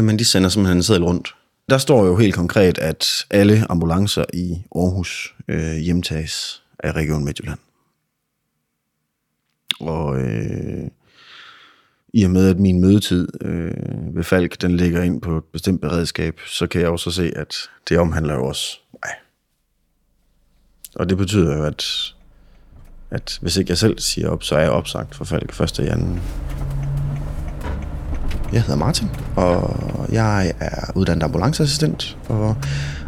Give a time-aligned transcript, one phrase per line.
[0.00, 1.34] Jamen, de sender simpelthen en seddel rundt.
[1.70, 7.58] Der står jo helt konkret, at alle ambulancer i Aarhus øh, hjemtages af Region Midtjylland.
[9.80, 10.90] Og øh,
[12.14, 15.80] i og med, at min mødetid øh, ved Falk, den ligger ind på et bestemt
[15.80, 17.54] beredskab, så kan jeg også se, at
[17.88, 19.12] det omhandler jo også mig.
[20.94, 21.84] Og det betyder jo, at,
[23.10, 25.78] at hvis ikke jeg selv siger op, så er jeg opsagt for Falk 1.
[25.78, 26.59] januar.
[28.52, 29.76] Jeg hedder Martin, og
[30.12, 32.56] jeg er uddannet ambulanceassistent og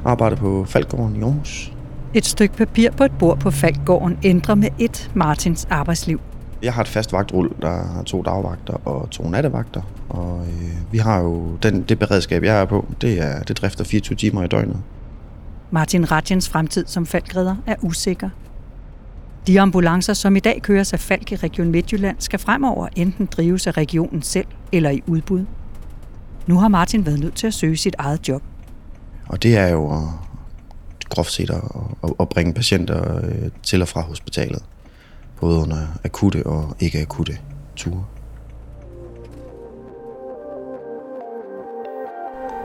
[0.05, 1.73] arbejder på Falkgården i Aarhus.
[2.15, 6.21] Et stykke papir på et bord på Falkgården ændrer med et Martins arbejdsliv.
[6.63, 9.83] Jeg har et fast vagtrul, der har to dagvagter og to nattevagter.
[10.09, 13.85] Og øh, vi har jo den, det beredskab, jeg er på, det, er, det drifter
[13.85, 14.77] 24 timer i døgnet.
[15.71, 18.29] Martin Radjens fremtid som falkredder er usikker.
[19.47, 23.67] De ambulancer, som i dag køres af Falk i Region Midtjylland, skal fremover enten drives
[23.67, 25.45] af regionen selv eller i udbud.
[26.47, 28.43] Nu har Martin været nødt til at søge sit eget job.
[29.27, 30.09] Og det er jo at,
[31.09, 31.63] groft set at,
[32.05, 34.63] at, at bringe patienter øh, til og fra hospitalet.
[35.41, 37.39] Både under akutte og ikke akutte
[37.77, 38.05] ture.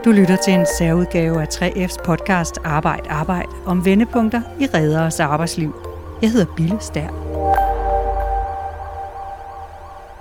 [0.06, 5.87] Du lytter til en særudgave af 3F's podcast Arbejd Arbejd om vendepunkter i redderes arbejdsliv.
[6.22, 7.10] Jeg hedder Bille Stær.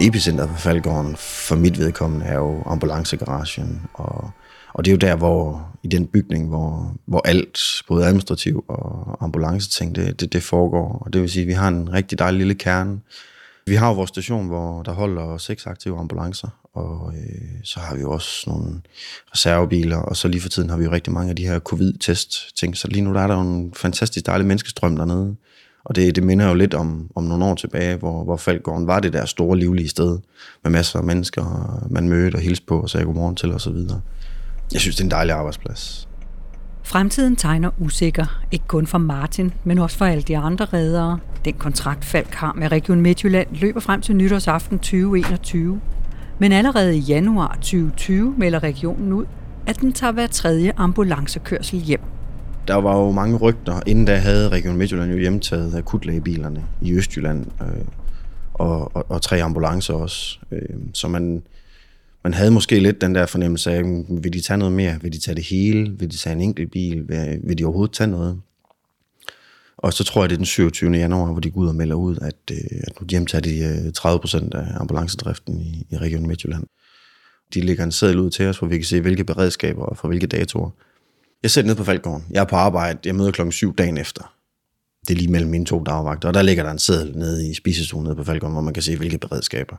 [0.01, 4.31] Epicenter for Falgården for mit vedkommende er jo ambulancegaragen, og,
[4.73, 7.59] og det er jo der, hvor i den bygning, hvor, hvor alt,
[7.89, 11.03] både administrativ og ambulanceting, det, det, det foregår.
[11.07, 13.01] Og det vil sige, at vi har en rigtig dejlig lille kerne.
[13.67, 17.95] Vi har jo vores station, hvor der holder seks aktive ambulancer, og øh, så har
[17.95, 18.81] vi jo også nogle
[19.33, 22.77] reservebiler, og så lige for tiden har vi jo rigtig mange af de her covid-test-ting.
[22.77, 25.37] Så lige nu der er der jo en fantastisk dejlig menneskestrøm dernede.
[25.87, 29.01] Og det, det minder jo lidt om, om nogle år tilbage, hvor, hvor Falkgården var
[29.01, 30.19] det der store livlige sted,
[30.65, 33.77] med masser af mennesker, man mødte og hilste på og sagde godmorgen til osv.
[34.73, 36.09] Jeg synes, det er en dejlig arbejdsplads.
[36.83, 41.19] Fremtiden tegner usikker, ikke kun for Martin, men også for alle de andre redere.
[41.45, 45.81] Den kontrakt Falk har med Region Midtjylland løber frem til nytårsaften 2021.
[46.39, 49.25] Men allerede i januar 2020 melder regionen ud,
[49.67, 52.01] at den tager hver tredje ambulancekørsel hjem.
[52.69, 53.81] Der var jo mange rygter.
[53.87, 57.85] Inden da havde Region Midtjylland jo hjemtaget akutlægebilerne i Østjylland, øh,
[58.55, 60.39] og, og, og tre ambulancer også.
[60.53, 61.43] Øh, så man,
[62.25, 64.99] man havde måske lidt den der fornemmelse af, vil de tage noget mere?
[65.03, 65.91] Vil de tage det hele?
[65.99, 67.09] Vil de tage en enkelt bil?
[67.09, 68.41] Vil, vil de overhovedet tage noget?
[69.77, 70.93] Og så tror jeg, det er den 27.
[70.93, 74.17] januar, hvor de går ud og melder ud, at, øh, at nu hjemtager de 30
[74.17, 76.65] øh, procent af ambulancedriften i, i Region Midtjylland.
[77.55, 80.09] De lægger en seddel ud til os, hvor vi kan se, hvilke beredskaber og for
[80.09, 80.71] hvilke datoer.
[81.43, 82.27] Jeg sidder ned på Falkgården.
[82.31, 82.99] Jeg er på arbejde.
[83.05, 84.33] Jeg møder klokken 7 dagen efter.
[85.09, 86.29] Det er lige mellem mine to dagvagter.
[86.29, 88.83] Og der ligger der en seddel nede i spisestuen nede på Falkgården, hvor man kan
[88.83, 89.77] se, hvilke beredskaber.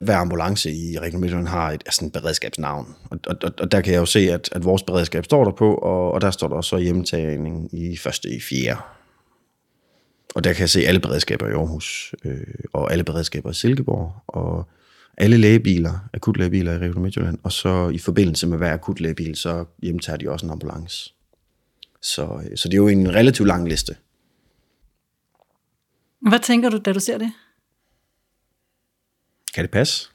[0.00, 2.94] Hver ambulance i Region Midtjylland har et altså sådan et beredskabsnavn.
[3.10, 5.74] Og, og, og, der kan jeg jo se, at, at vores beredskab står der på,
[5.74, 8.80] og, og der står der også så hjemtagning i første i fjerde.
[10.34, 12.40] Og der kan jeg se alle beredskaber i Aarhus, øh,
[12.72, 14.68] og alle beredskaber i Silkeborg, og
[15.16, 20.16] alle lægebiler, akutlægebiler i Region Midtjylland, og så i forbindelse med hver akutlægebil, så hjemtager
[20.16, 21.12] de også en ambulance.
[22.02, 23.96] Så, øh, så det er jo en relativt lang liste.
[26.20, 27.32] Hvad tænker du, da du ser det?
[29.54, 30.08] Kan det passe?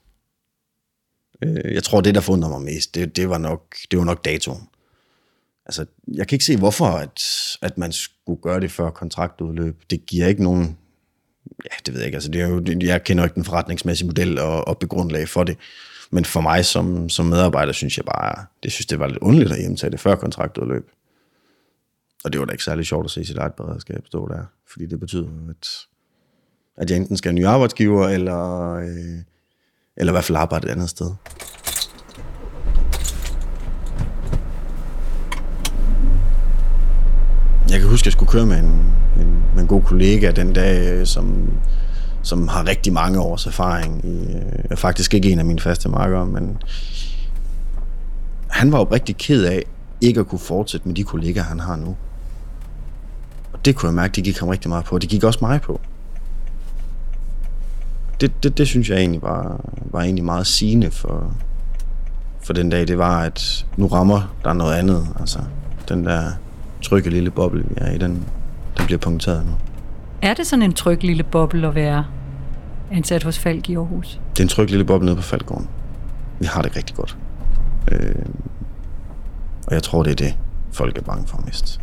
[1.42, 4.26] Øh, jeg tror, det, der forundrer mig mest, det, det, var nok, det var nok
[4.26, 4.68] datoen.
[5.66, 7.22] Altså, jeg kan ikke se, hvorfor at,
[7.62, 9.84] at man skulle gøre det før kontraktudløb.
[9.90, 10.78] Det giver ikke nogen...
[11.48, 12.16] Ja, det ved jeg ikke.
[12.16, 15.58] Altså, det er jo, jeg kender ikke den forretningsmæssige model og, og begrundlag for det.
[16.12, 19.52] Men for mig som, som medarbejder, synes jeg bare, det synes det var lidt underligt
[19.52, 20.92] at hjemtage det før kontraktudløb.
[22.24, 24.44] Og det var da ikke særlig sjovt at se sit eget beredskab stå der.
[24.72, 25.68] Fordi det betyder, at,
[26.78, 29.24] at jeg enten skal have en ny arbejdsgiver, eller, øh,
[29.98, 31.12] eller i hvert fald arbejde et andet sted.
[37.72, 40.54] Jeg kan huske, at jeg skulle køre med en, en, med en god kollega den
[40.54, 41.54] dag, øh, som,
[42.22, 44.06] som har rigtig mange års erfaring.
[44.06, 44.28] I,
[44.70, 46.58] er faktisk ikke en af mine faste markere, men
[48.48, 49.64] han var jo rigtig ked af
[50.02, 51.96] ikke at kunne fortsætte med de kollegaer, han har nu.
[53.54, 54.98] Og det kunne jeg mærke, det gik ham rigtig meget på.
[54.98, 55.82] Det gik også mig på.
[58.22, 61.36] Det, det, det synes jeg egentlig var, var egentlig meget sigende for,
[62.44, 62.88] for den dag.
[62.88, 65.08] Det var, at nu rammer der noget andet.
[65.20, 65.40] Altså,
[65.90, 66.32] den der
[66.82, 68.26] trygge lille boble, vi er i, den,
[68.78, 69.52] den bliver punkteret nu.
[70.22, 72.06] Er det sådan en tryg lille boble at være
[72.92, 74.20] ansat hos Falk i Aarhus?
[74.32, 75.68] Det er en tryg lille boble nede på Falkgården.
[76.40, 77.18] Vi har det rigtig godt.
[77.92, 78.26] Øh,
[79.68, 80.38] og jeg tror, det er det,
[80.72, 81.82] folk er bange for mest.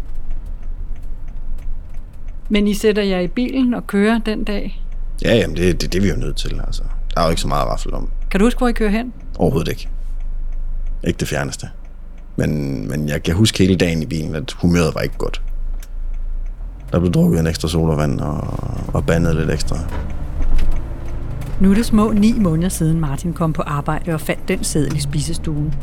[2.48, 4.82] Men I sætter jer i bilen og kører den dag?
[5.24, 6.60] Ja, jamen det, det, det er vi jo nødt til.
[6.66, 6.82] Altså.
[7.14, 8.08] Der er jo ikke så meget at om.
[8.30, 9.12] Kan du huske, hvor I kører hen?
[9.38, 9.88] Overhovedet ikke.
[11.04, 11.68] Ikke det fjerneste.
[12.38, 15.42] Men, men jeg kan huske hele dagen i bilen, at humøret var ikke godt.
[16.92, 18.40] Der blev drukket en ekstra sodavand og,
[18.94, 19.76] og bandet lidt ekstra.
[21.60, 24.96] Nu er det små ni måneder siden Martin kom på arbejde og fandt den seddel
[24.96, 25.74] i spisestuen.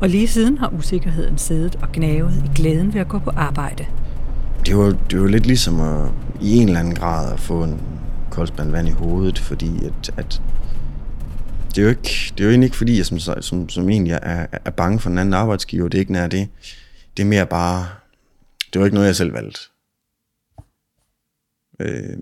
[0.00, 3.84] Og lige siden har usikkerheden siddet og gnavet i glæden ved at gå på arbejde.
[4.66, 6.08] Det var, det var lidt ligesom at
[6.40, 7.80] i en eller anden grad at få en
[8.30, 10.42] koldspand vand i hovedet, fordi at, at
[11.70, 14.12] det er jo ikke, det er jo egentlig ikke fordi, jeg som, som, som egentlig
[14.12, 15.88] er, er bange for en anden arbejdsgiver.
[15.88, 16.48] Det er ikke nær det.
[17.16, 17.88] Det er mere bare,
[18.72, 19.60] det var ikke noget, jeg selv valgte.
[21.80, 22.18] Øh,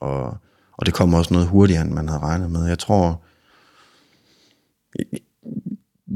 [0.00, 0.36] og,
[0.72, 2.66] og det kommer også noget hurtigere, end man havde regnet med.
[2.66, 3.22] Jeg tror,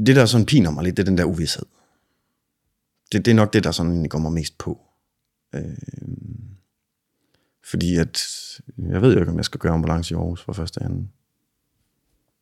[0.05, 1.65] det der sådan piner mig lidt, det er den der uvidshed.
[3.11, 4.81] Det, det er nok det, der sådan egentlig går mig mest på.
[5.55, 5.77] Øh,
[7.63, 8.21] fordi at,
[8.77, 11.11] jeg ved jo ikke, om jeg skal gøre ambulance i Aarhus for første anden.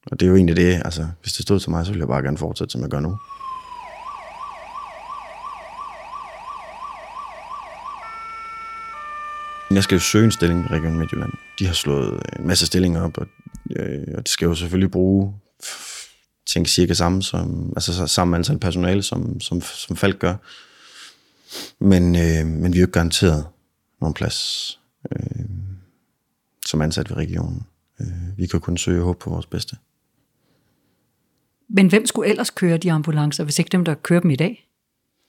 [0.06, 2.08] Og det er jo egentlig det, altså, hvis det stod til mig, så ville jeg
[2.08, 3.18] bare gerne fortsætte, som jeg gør nu.
[9.72, 11.32] Jeg skal jo søge en stilling i Region Midtjylland.
[11.60, 13.28] De har slået en masse stillinger op, og,
[13.76, 15.34] øh, og de skal jo selvfølgelig bruge
[16.46, 20.36] tænke cirka samme, som, altså samme antal personale, som, som, som Falk gør.
[21.80, 23.48] Men, øh, men vi er jo ikke garanteret
[24.02, 24.80] nogen plads
[25.12, 25.46] øh,
[26.66, 27.66] som ansat ved regionen.
[28.02, 29.78] Øh, vi kan kun søge og håbe på vores bedste.
[31.70, 34.70] Men hvem skulle ellers køre de ambulancer, hvis ikke dem, der kører dem i dag?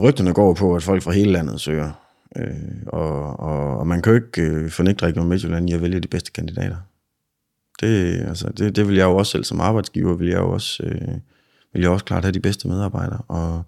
[0.03, 1.93] Rygterne går på, at folk fra hele landet søger.
[2.37, 2.53] Øh,
[2.87, 6.09] og, og, og man kan jo ikke øh, fornægte Region Midtjylland i at vælge de
[6.09, 6.77] bedste kandidater.
[7.81, 10.83] Det, altså, det, det vil jeg jo også selv som arbejdsgiver, vil jeg jo også,
[10.83, 11.15] øh,
[11.73, 13.23] vil jeg også klart have de bedste medarbejdere.
[13.29, 13.63] Og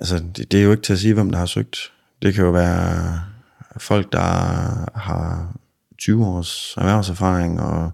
[0.00, 1.92] altså, det, det er jo ikke til at sige, hvem der har søgt.
[2.22, 3.20] Det kan jo være
[3.76, 4.18] folk, der
[4.98, 5.54] har
[5.98, 7.90] 20 års erhvervserfaring, og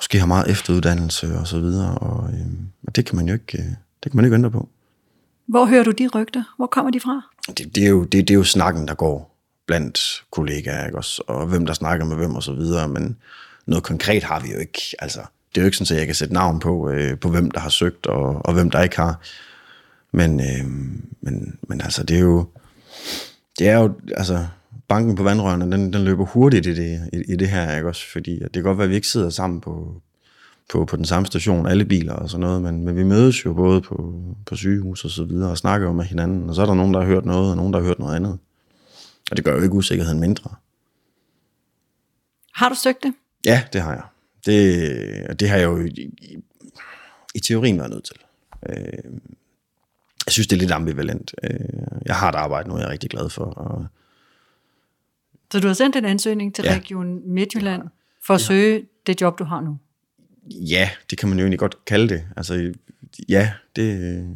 [0.00, 2.46] måske har meget efteruddannelse og så videre, og, øh,
[2.86, 3.64] og det kan man jo ikke, øh,
[4.02, 4.68] det kan man ikke ændre på.
[5.46, 6.54] Hvor hører du de rygter?
[6.56, 7.22] Hvor kommer de fra?
[7.46, 9.36] Det, det, er, jo, det, det er jo snakken, der går
[9.66, 11.22] blandt kollegaer, ikke også?
[11.26, 13.16] og hvem der snakker med hvem og så videre, men
[13.66, 14.80] noget konkret har vi jo ikke.
[14.98, 15.20] Altså,
[15.54, 17.60] det er jo ikke sådan, at jeg kan sætte navn på, øh, på hvem der
[17.60, 19.20] har søgt, og, og hvem der ikke har.
[20.12, 20.66] Men, øh,
[21.20, 22.48] men, men altså, det er jo,
[23.58, 24.46] det er jo, altså,
[24.90, 28.12] banken på vandrørene, den, den løber hurtigt i det, i, i det her, ikke også?
[28.12, 30.02] Fordi det kan godt være, at vi ikke sidder sammen på,
[30.70, 33.52] på, på den samme station, alle biler og sådan noget, men, men vi mødes jo
[33.54, 34.14] både på,
[34.46, 36.94] på sygehus og så videre, og snakker jo med hinanden, og så er der nogen,
[36.94, 38.38] der har hørt noget, og nogen, der har hørt noget andet.
[39.30, 40.50] Og det gør jo ikke usikkerheden mindre.
[42.54, 43.14] Har du søgt det?
[43.44, 44.04] Ja, det har jeg.
[44.46, 46.36] Det, det har jeg jo i, i,
[47.34, 48.16] i teorien været nødt til.
[48.68, 49.12] Øh,
[50.26, 51.34] jeg synes, det er lidt ambivalent.
[51.42, 51.60] Øh,
[52.06, 53.44] jeg har et arbejde nu, jeg er rigtig glad for.
[53.44, 53.86] Og,
[55.52, 56.74] så du har sendt en ansøgning til ja.
[56.74, 57.82] Region Midtjylland
[58.22, 58.46] for at ja.
[58.46, 59.78] søge det job, du har nu?
[60.50, 62.24] Ja, det kan man jo egentlig godt kalde det.
[62.36, 62.72] Altså,
[63.28, 64.26] ja, det,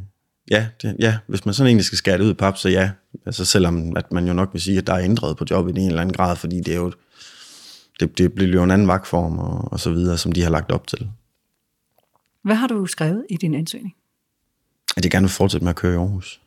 [0.51, 2.91] ja, det, ja, hvis man sådan egentlig skal skære det ud i pap, så ja.
[3.27, 5.81] Altså selvom at man jo nok vil sige, at der er ændret på jobbet i
[5.81, 6.93] en eller anden grad, fordi det er jo,
[8.01, 10.73] det, det bliver jo en anden vagtform og, og så videre, som de har lagt
[10.73, 11.11] op til.
[12.43, 13.95] Hvad har du skrevet i din ansøgning?
[14.97, 16.41] At jeg gerne vil fortsætte med at køre i Aarhus.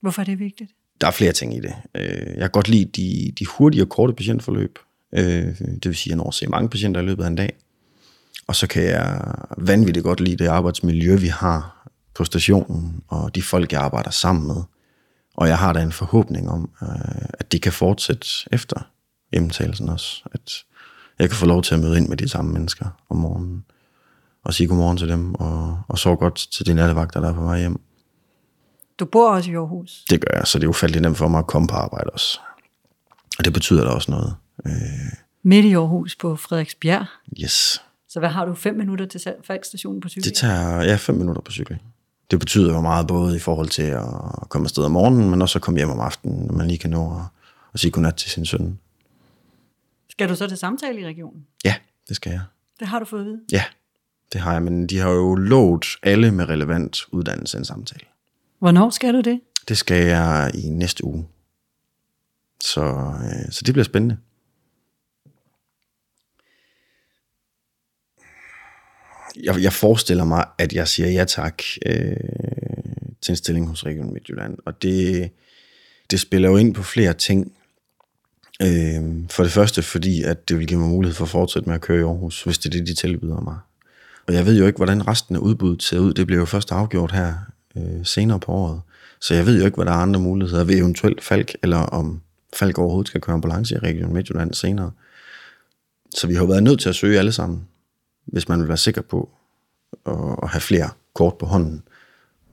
[0.00, 0.72] Hvorfor er det vigtigt?
[1.02, 1.74] Der er flere ting i det.
[1.94, 4.78] Øh, jeg kan godt lide de, de hurtige og korte patientforløb.
[5.14, 7.36] Øh, det vil sige, at jeg når at se mange patienter i løbet af en
[7.36, 7.52] dag.
[8.46, 13.42] Og så kan jeg vanvittigt godt lide det arbejdsmiljø, vi har på stationen, og de
[13.42, 14.56] folk, jeg arbejder sammen med.
[15.34, 18.90] Og jeg har da en forhåbning om, øh, at det kan fortsætte efter
[19.32, 20.22] hjemtagelsen også.
[20.32, 20.52] At
[21.18, 23.64] jeg kan få lov til at møde ind med de samme mennesker om morgenen,
[24.44, 27.44] og sige godmorgen til dem, og, og sove godt til de nattevagter, der er på
[27.44, 27.80] vej hjem.
[28.98, 30.04] Du bor også i Aarhus?
[30.10, 32.40] Det gør jeg, så det er ufatteligt nemt for mig at komme på arbejde også.
[33.38, 34.36] Og det betyder da også noget.
[34.66, 34.72] Øh...
[35.42, 37.06] Midt i Aarhus på Frederiksbjerg?
[37.42, 37.82] Yes.
[38.08, 40.24] Så hvad har du, fem minutter til Falkstationen på cykel?
[40.24, 41.78] Det tager, ja, fem minutter på cykel.
[42.30, 44.04] Det betyder jo meget både i forhold til at
[44.48, 46.90] komme afsted om morgenen, men også at komme hjem om aftenen, når man lige kan
[46.90, 47.22] nå at,
[47.74, 48.78] at sige godnat til sin søn.
[50.10, 51.46] Skal du så til samtale i regionen?
[51.64, 51.74] Ja,
[52.08, 52.40] det skal jeg.
[52.80, 53.40] Det har du fået at vide?
[53.52, 53.64] Ja,
[54.32, 58.04] det har jeg, men de har jo lovet alle med relevant uddannelse en samtale.
[58.62, 59.40] Hvornår skal du det?
[59.68, 61.26] Det skal jeg i næste uge.
[62.60, 62.80] Så,
[63.24, 64.16] øh, så det bliver spændende.
[69.42, 72.16] Jeg, jeg forestiller mig, at jeg siger ja tak øh,
[73.22, 74.58] til en stilling hos Region Midtjylland.
[74.66, 75.30] Og det,
[76.10, 77.52] det spiller jo ind på flere ting.
[78.62, 81.74] Øh, for det første, fordi at det vil give mig mulighed for at fortsætte med
[81.74, 83.58] at køre i Aarhus, hvis det er det, de tilbyder mig.
[84.26, 86.14] Og jeg ved jo ikke, hvordan resten af udbuddet ser ud.
[86.14, 88.80] Det bliver jo først afgjort her øh, senere på året.
[89.20, 92.20] Så jeg ved jo ikke, hvad der er andre muligheder ved eventuelt Falk, eller om
[92.56, 94.90] Falk overhovedet skal køre ambulance i Region Midtjylland senere.
[96.14, 97.68] Så vi har været nødt til at søge alle sammen,
[98.26, 99.30] hvis man vil være sikker på,
[100.06, 101.82] at, at have flere kort på hånden.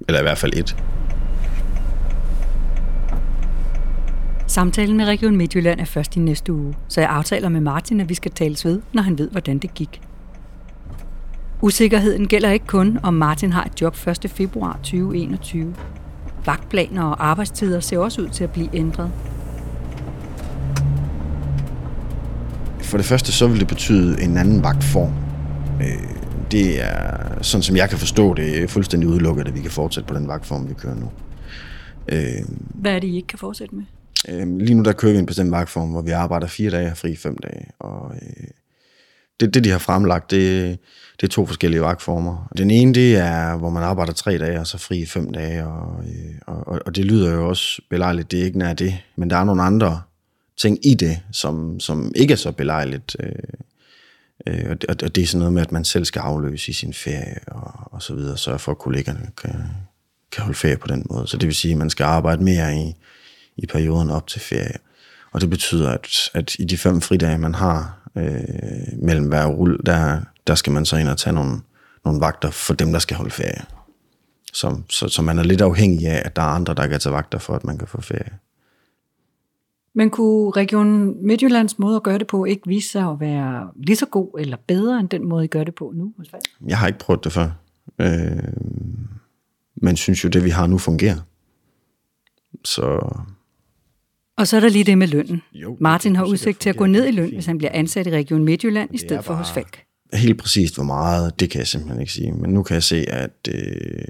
[0.08, 0.76] Eller i hvert fald et.
[4.48, 8.10] Samtalen med Region Midtjylland er først i næste uge, så jeg aftaler med Martin, at
[8.10, 10.02] vi skal tales ved, når han ved, hvordan det gik.
[11.62, 14.32] Usikkerheden gælder ikke kun, om Martin har et job 1.
[14.32, 15.76] februar 2021.
[16.46, 19.12] Vagtplaner og arbejdstider ser også ud til at blive ændret.
[22.82, 25.14] For det første så vil det betyde en anden vagtform.
[25.82, 26.04] Øh,
[26.52, 30.14] det er, sådan som jeg kan forstå det, fuldstændig udelukket, at vi kan fortsætte på
[30.16, 31.10] den vagtform, vi kører nu.
[32.12, 33.84] Øh, Hvad er det, I ikke kan fortsætte med?
[34.60, 37.16] lige nu der kører vi en bestemt vagtform, hvor vi arbejder fire dage og fri
[37.16, 37.66] fem dage.
[37.80, 38.14] Og
[39.40, 40.80] det, det, de har fremlagt, det,
[41.22, 42.52] det er to forskellige vagtformer.
[42.58, 46.04] Den ene, det er, hvor man arbejder tre dage, og så fri fem dage, og,
[46.04, 49.38] øh, og, og det lyder jo også belejligt, det er ikke nær det, men der
[49.38, 50.02] er nogle andre
[50.58, 53.16] ting i det, som, som ikke er så belejligt.
[53.20, 53.32] Øh,
[54.48, 56.74] øh, og, det, og det er sådan noget med, at man selv skal afløse i
[56.74, 59.56] sin ferie, og, og så videre, sørge for at kollegerne kan,
[60.32, 61.28] kan holde ferie på den måde.
[61.28, 62.96] Så det vil sige, at man skal arbejde mere i,
[63.58, 64.78] i perioden op til ferie.
[65.32, 69.80] Og det betyder, at, at i de fem fridage, man har øh, mellem hver rull,
[69.86, 71.62] der, der skal man så ind og tage nogle,
[72.06, 73.66] nogle vagter for dem, der skal holde ferie.
[74.54, 77.14] Så, så, så man er lidt afhængig af, at der er andre, der kan tage
[77.14, 78.32] vagter for, at man kan få ferie.
[79.94, 83.96] Men kunne Region Midtjyllands måde at gøre det på ikke vise sig at være lige
[83.96, 86.14] så god eller bedre end den måde, I gør det på nu?
[86.68, 87.50] Jeg har ikke prøvet det før.
[88.00, 88.54] Øh,
[89.76, 91.18] men synes jo, det vi har nu fungerer.
[92.66, 93.16] Så
[94.40, 95.42] og så er der lige det med lønnen.
[95.54, 98.12] Jo, Martin har udsigt til at gå ned i løn, hvis han bliver ansat i
[98.12, 99.84] Region Midtjylland i stedet for hos Falk.
[100.14, 102.32] Helt præcist hvor meget, det kan jeg simpelthen ikke sige.
[102.32, 104.02] Men nu kan jeg se, at, øh,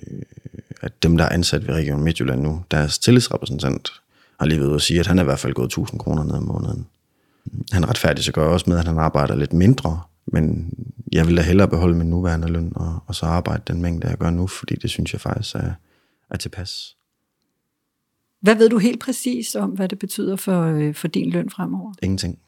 [0.82, 3.90] at dem, der er ansat ved Region Midtjylland nu, deres tillidsrepræsentant,
[4.40, 6.34] har lige ved at sige, at han er i hvert fald gået 1000 kroner ned
[6.34, 6.88] om måneden.
[7.72, 10.74] Han retfærdigt så gør også med, at han arbejder lidt mindre, men
[11.12, 14.18] jeg vil da hellere beholde min nuværende løn og, og så arbejde den mængde, jeg
[14.18, 15.72] gør nu, fordi det synes jeg faktisk er,
[16.30, 16.96] er tilpas.
[18.42, 21.94] Hvad ved du helt præcis om, hvad det betyder for, øh, for din løn fremover?
[22.02, 22.40] Ingenting.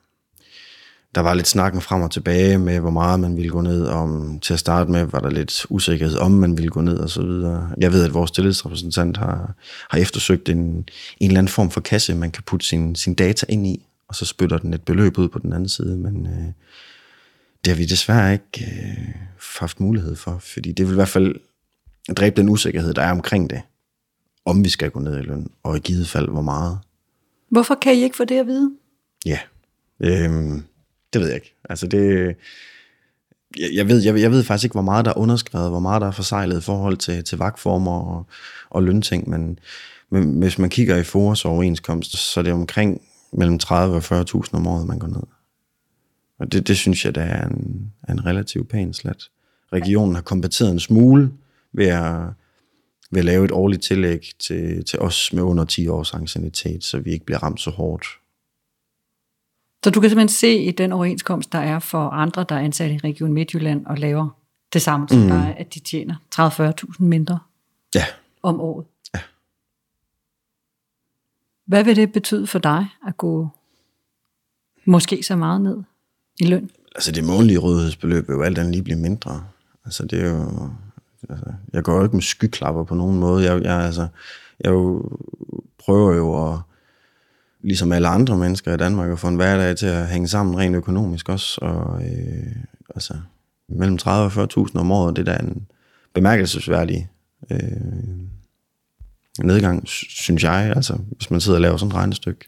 [1.16, 3.86] Der var lidt snakken frem og tilbage med, hvor meget man ville gå ned.
[3.86, 7.10] Om, til at starte med var der lidt usikkerhed om, man ville gå ned og
[7.10, 7.70] så videre.
[7.78, 9.56] Jeg ved, at vores tillidsrepræsentant har,
[9.90, 10.86] har eftersøgt en, en
[11.20, 14.26] eller anden form for kasse, man kan putte sin, sin data ind i, og så
[14.26, 15.98] spytter den et beløb ud på den anden side.
[15.98, 16.54] Men øh,
[17.66, 19.16] det har vi desværre ikke øh,
[19.60, 21.36] haft mulighed for, fordi det vil i hvert fald
[22.18, 23.62] dræbe den usikkerhed, der er omkring det
[24.46, 26.80] om vi skal gå ned i løn, og i givet fald, hvor meget.
[27.50, 28.72] Hvorfor kan I ikke få det at vide?
[29.26, 29.40] Ja,
[30.00, 30.64] øhm,
[31.14, 31.56] det ved jeg ikke.
[31.70, 32.36] Altså det,
[33.60, 36.02] jeg, jeg, ved, jeg, jeg ved faktisk ikke, hvor meget der er underskrevet, hvor meget
[36.02, 38.26] der er forsejlet i forhold til, til vagtformer og,
[38.70, 39.60] og lønting, men,
[40.10, 43.02] men hvis man kigger i Foras overenskomst, så er det omkring
[43.34, 45.24] mellem 30 og 40.000 om året, man går ned.
[46.40, 49.30] Og det, det synes jeg, der er en, en relativt pæn slat.
[49.74, 51.32] Regionen har kompenseret en smule
[51.74, 52.22] ved at
[53.20, 57.12] at lave et årligt tillæg til, til os med under 10 års ancienitet, så vi
[57.12, 58.06] ikke bliver ramt så hårdt.
[59.84, 62.92] Så du kan simpelthen se i den overenskomst, der er for andre, der er ansat
[62.92, 64.30] i Region Midtjylland og laver
[64.74, 65.28] det samme som mm.
[65.28, 67.40] dig, at de tjener 30-40.000 mindre
[67.96, 68.06] ja.
[68.44, 68.86] om året.
[69.16, 69.20] Ja.
[71.66, 73.50] Hvad vil det betyde for dig at gå
[74.86, 75.78] måske så meget ned
[76.40, 76.70] i løn?
[76.96, 79.44] Altså det månedlige rådighedsbeløb vil jo alt andet lige blive mindre.
[79.86, 80.70] Altså det er jo
[81.32, 83.52] Altså, jeg går jo ikke med skyklapper på nogen måde.
[83.52, 84.08] Jeg, jeg, altså,
[84.60, 85.10] jeg jo,
[85.78, 86.60] prøver jo at,
[87.62, 90.76] ligesom alle andre mennesker i Danmark, at få en hverdag til at hænge sammen rent
[90.76, 91.60] økonomisk også.
[91.62, 92.56] Og, øh,
[92.96, 93.14] altså,
[93.70, 95.68] mellem 30 og 40.000 om året, det er da en
[96.14, 97.10] bemærkelsesværdig
[97.52, 97.60] øh,
[99.44, 102.48] nedgang, synes jeg, altså, hvis man sidder og laver sådan et regnestykke.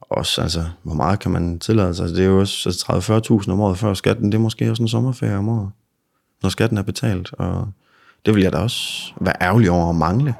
[0.00, 2.02] Også, altså, hvor meget kan man tillade sig?
[2.02, 4.82] Altså, det er jo også altså 30-40.000 om året før skatten, det er måske også
[4.82, 5.70] en sommerferie om året
[6.42, 7.68] når skatten er betalt, og
[8.26, 10.34] det vil jeg da også være ærgerlig over at mangle.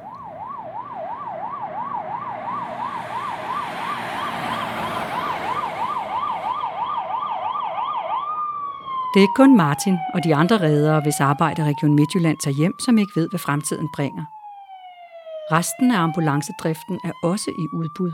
[9.14, 12.78] Det er ikke kun Martin og de andre redere, hvis arbejde Region Midtjylland tager hjem,
[12.78, 14.24] som ikke ved, hvad fremtiden bringer.
[15.52, 18.12] Resten af ambulancedriften er også i udbud.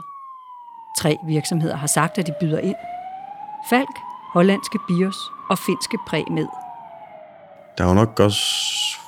[0.98, 2.76] Tre virksomheder har sagt, at de byder ind.
[3.70, 3.96] Falk,
[4.32, 5.16] hollandske Bios
[5.50, 6.71] og finske Præmed.
[7.78, 8.42] Der er jo nok også,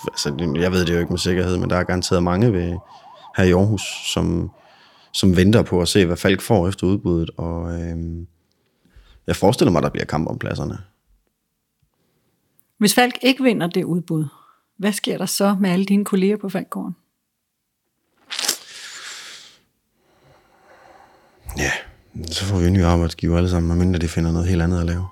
[0.06, 2.76] altså jeg ved det jo ikke med sikkerhed, men der er garanteret mange ved,
[3.36, 4.50] her i Aarhus, som,
[5.12, 7.96] som venter på at se, hvad Falk får efter udbuddet, og øh,
[9.26, 10.78] jeg forestiller mig, der bliver kamp om pladserne.
[12.78, 14.26] Hvis Falk ikke vinder det udbud,
[14.78, 16.96] hvad sker der så med alle dine kolleger på Falkgården?
[21.58, 21.70] Ja,
[22.26, 24.86] så får vi en ny arbejdsgiver alle sammen, medmindre de finder noget helt andet at
[24.86, 25.06] lave.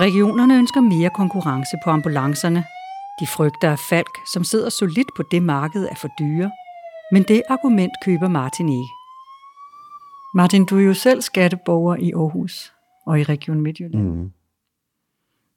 [0.00, 2.64] Regionerne ønsker mere konkurrence på ambulancerne.
[3.20, 6.50] De frygter, at Falk, som sidder solidt på det marked, er for dyre.
[7.12, 8.88] Men det argument køber Martin ikke.
[10.34, 12.72] Martin, du er jo selv skatteborger i Aarhus
[13.06, 14.04] og i Region Midtjylland.
[14.04, 14.32] Mm.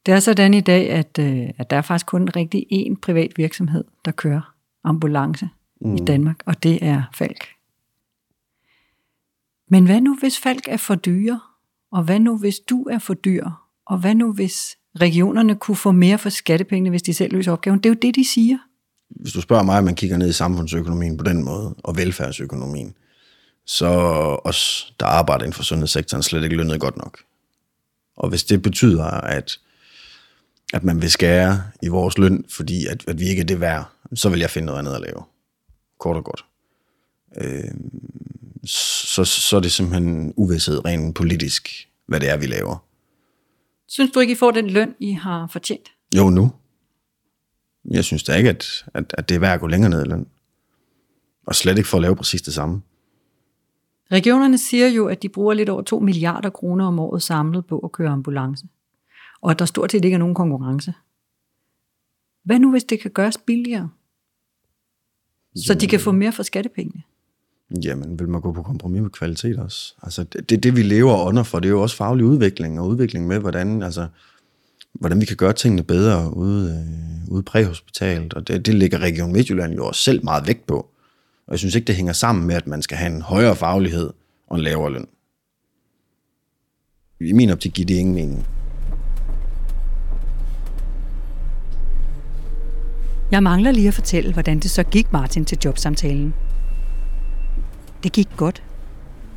[0.06, 3.38] Det er sådan i dag, at, øh, at der er faktisk kun rigtig én privat
[3.38, 5.50] virksomhed, der kører ambulance
[5.82, 5.96] mm.
[5.96, 7.46] i Danmark, og det er Falk.
[9.68, 11.40] Men hvad nu, hvis Falk er for dyre?
[11.92, 13.50] Og hvad nu, hvis du er for dyr?
[13.88, 17.78] Og hvad nu, hvis regionerne kunne få mere for skattepengene, hvis de selv løser opgaven?
[17.78, 18.58] Det er jo det, de siger.
[19.10, 22.96] Hvis du spørger mig, at man kigger ned i samfundsøkonomien på den måde, og velfærdsøkonomien,
[23.66, 23.88] så
[24.44, 27.20] os, der arbejder inden for sundhedssektoren, slet ikke lønnet godt nok.
[28.18, 29.60] Og hvis det betyder, at,
[30.74, 33.90] at man vil skære i vores løn, fordi at, at vi ikke er det værd,
[34.14, 35.24] så vil jeg finde noget andet at lave.
[36.00, 36.46] Kort og godt.
[37.38, 37.72] Øh,
[38.66, 42.85] så, så er det simpelthen uvidshed rent politisk, hvad det er, vi laver.
[43.96, 45.92] Synes du ikke, I får den løn, I har fortjent?
[46.16, 46.52] Jo, nu.
[47.92, 50.10] Jeg synes da ikke, at, at, at det er værd at gå længere ned i
[50.10, 50.28] løn.
[51.46, 52.82] Og slet ikke for at lave præcis det samme.
[54.12, 57.80] Regionerne siger jo, at de bruger lidt over 2 milliarder kroner om året samlet på
[57.80, 58.68] at køre ambulance.
[59.42, 60.94] Og at der stort set ikke er nogen konkurrence.
[62.44, 63.90] Hvad nu, hvis det kan gøres billigere?
[65.56, 67.04] Så de kan få mere for skattepengene?
[67.72, 69.94] Jamen, vil man gå på kompromis med kvalitet også?
[70.04, 72.88] Altså, det, det, det vi lever under for, det er jo også faglig udvikling, og
[72.88, 74.08] udvikling med, hvordan, altså,
[74.94, 79.34] hvordan vi kan gøre tingene bedre ude, øh, ude præhospitalet, og det, det ligger Region
[79.34, 80.78] Midtjylland jo også selv meget vægt på.
[81.48, 84.10] Og jeg synes ikke, det hænger sammen med, at man skal have en højere faglighed
[84.48, 85.08] og en lavere løn.
[87.22, 88.48] I min optik giver det ingen mening.
[93.32, 96.34] Jeg mangler lige at fortælle, hvordan det så gik Martin til jobsamtalen.
[98.06, 98.64] Det gik godt.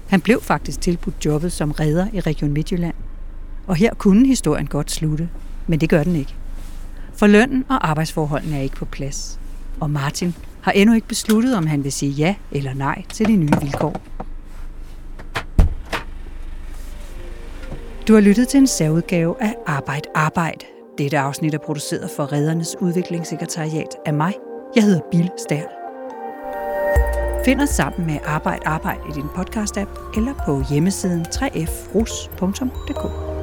[0.09, 2.95] Han blev faktisk tilbudt jobbet som redder i Region Midtjylland.
[3.67, 5.29] Og her kunne historien godt slutte,
[5.67, 6.35] men det gør den ikke.
[7.15, 9.41] For lønnen og arbejdsforholdene er ikke på plads.
[9.81, 13.37] Og Martin har endnu ikke besluttet, om han vil sige ja eller nej til de
[13.37, 14.01] nye vilkår.
[18.09, 20.65] Du har lyttet til en særudgave af Arbejde Arbejde.
[20.99, 24.33] Dette afsnit er produceret for Redernes Udviklingssekretariat af mig.
[24.77, 25.78] Jeg hedder Bill Stærl.
[27.45, 33.38] Find os sammen med Arbejd Arbejde i din podcast-app eller på hjemmesiden 3frus.dk.